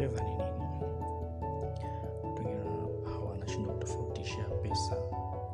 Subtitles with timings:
[0.00, 0.44] Fedha ni nini?
[2.24, 2.42] Watu
[3.04, 4.96] hawa wanashindwa kutofautisha pesa,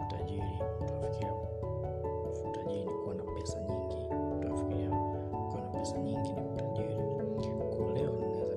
[0.06, 0.58] utajiri.
[0.80, 1.32] Utafikiria
[2.50, 3.96] utajiri ni kuwa na pesa nyingi,
[4.40, 4.90] utafikiria
[5.50, 6.96] kuwa na pesa nyingi ni utajiri.
[7.76, 8.56] Kwa leo naweza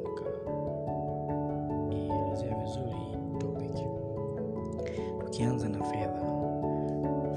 [1.89, 3.75] nikaielezea vizuri topic,
[5.19, 6.21] tukianza na fedha.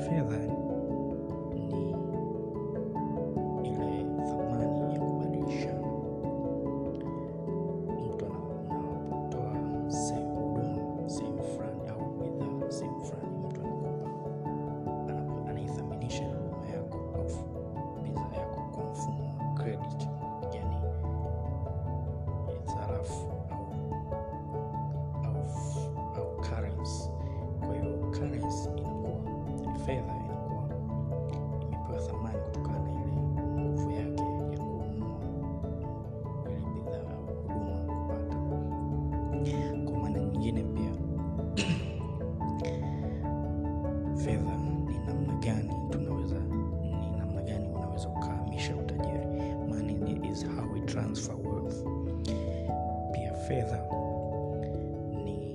[0.08, 0.51] Fedha
[9.92, 10.54] sehemu
[11.44, 16.24] huduma au bidhaa sehemu fulani, mtu anakopa, anaithaminisha
[16.74, 16.98] yako
[18.02, 19.54] bidhaa yako kwa mfumo wa
[20.54, 20.76] yani
[22.64, 23.26] sarafu
[25.24, 25.42] au,
[29.86, 30.68] fedha inakuwa
[31.62, 35.18] imepewa thamani kutokana na nguvu yake ya kununua
[36.74, 37.92] bidhaa au huduma
[40.42, 40.92] mwingine pia.
[44.16, 46.34] Fedha ni namna gani tunaweza
[47.00, 49.26] ni namna gani unaweza ukahamisha utajiri.
[49.68, 51.84] Money is how we transfer wealth.
[53.12, 53.88] Pia fedha
[55.24, 55.54] ni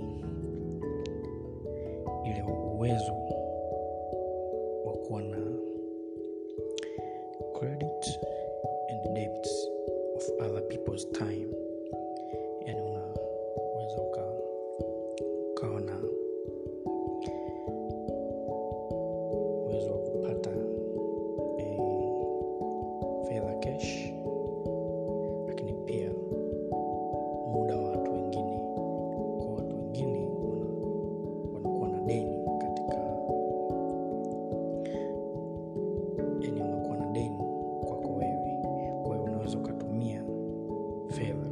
[2.25, 2.43] ile
[2.75, 3.13] uwezo
[4.85, 5.37] wa kuwa na
[7.59, 8.19] credit
[8.89, 9.67] and debts
[10.15, 11.47] of other people's time.
[12.65, 14.26] Yani unaweza uka
[41.17, 41.46] favor.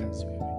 [0.00, 0.49] podcast.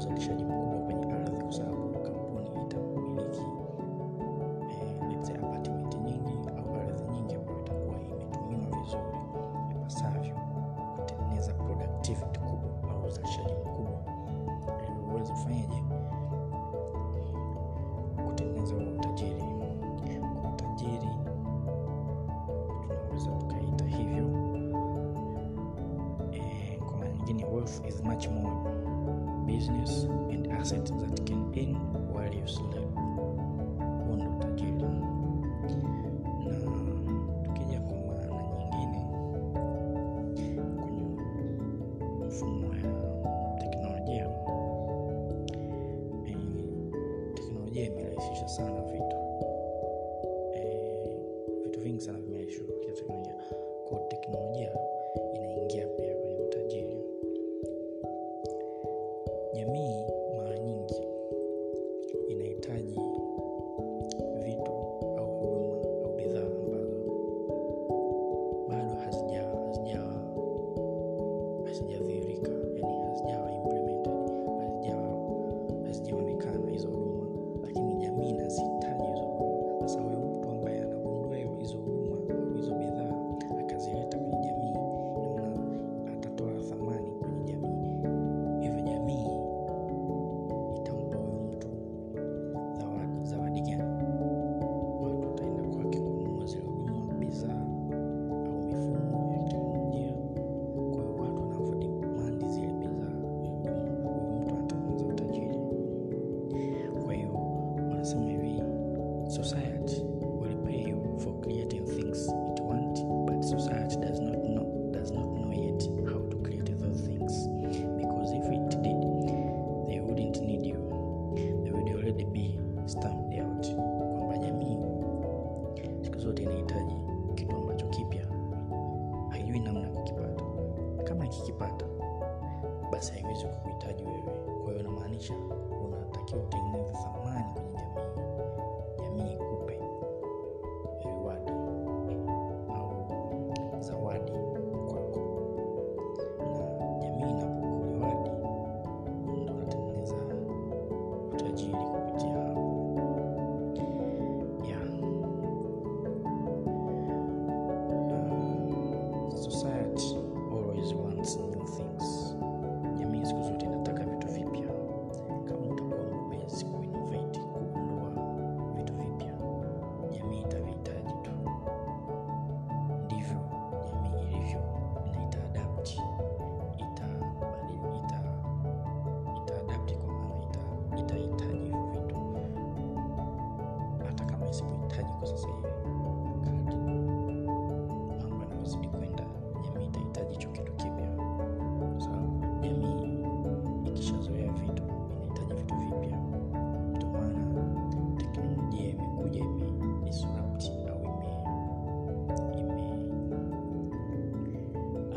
[0.00, 3.40] uzalishaji mkubwa kwenye ardhi kwa sababu kampuni itamiliki
[4.70, 9.16] eh, apartment nyingi au ardhi nyingi ambayo itakuwa imetumiwa vizuri
[9.70, 10.34] ipasavyo
[10.96, 14.00] kutengeneza productivity kubwa au uzalishaji mkubwa.
[14.88, 15.82] Ili uweze kufanyaje?
[18.26, 19.44] Kutengeneza utajiri.
[20.54, 21.08] Utajiri
[22.88, 24.24] tunaweza tukaita hivyo.
[26.32, 27.46] Eh, kwa maana nyingine
[27.88, 28.70] is much more.
[29.46, 31.74] business, and assets that can earn
[32.12, 32.84] while you sleep.
[34.06, 34.99] One Tajiri.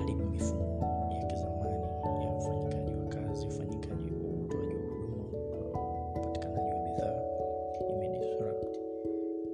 [0.04, 1.84] kuharibu mifumo ya kizamani
[2.26, 5.24] ya ufanyikaji wa kazi ufanyikaji wa utoaji wa huduma
[6.16, 7.22] upatikanaji wa bidhaa.
[7.90, 8.78] Imedisrupt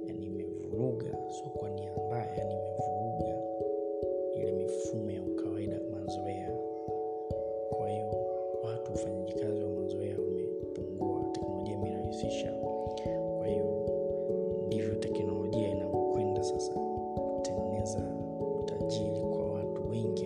[0.06, 3.36] yani imevuruga so kwa nia mbaya yani imevuruga
[4.34, 6.50] ile mifumo ya ukawaida mazoea.
[7.70, 8.10] Kwa hiyo
[8.64, 12.52] watu ufanyajikazi wa mazoea umepungua teknolojia imerahisisha.
[13.38, 13.86] Kwa hiyo
[14.66, 18.02] ndivyo teknolojia inavyokwenda sasa kutengeneza
[18.60, 20.19] utajiri kwa watu wengi.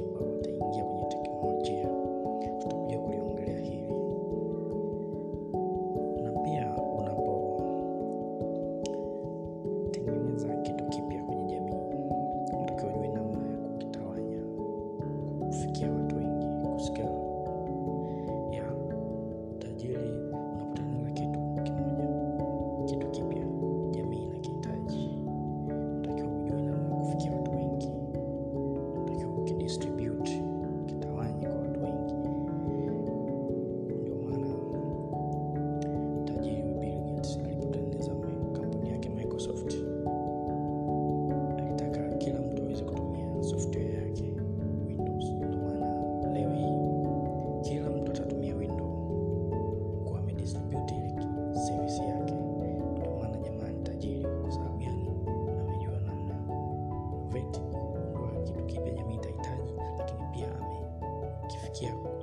[61.75, 62.14] Thank you.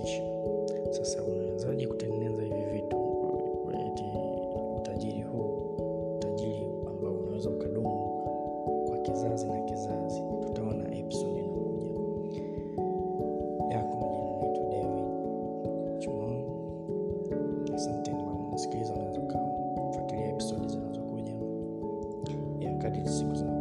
[0.00, 0.22] kujihusisha.
[0.90, 2.96] Sasa unawezaji kutengeneza hivi vitu?
[3.86, 4.04] Eti
[4.78, 5.58] utajiri huu
[6.16, 8.20] utajiri ambao unaweza ukadumu
[8.88, 10.22] kwa kizazi na kizazi.
[10.46, 11.90] Tutaona episode inakuja.
[13.70, 15.04] Yako majina naitwa david
[15.98, 16.44] chumao
[17.74, 18.22] asanteni
[18.52, 21.32] nasikiliza unaweza ukafuatilia episode zinazokuja.
[22.60, 23.53] Ya kati siku zina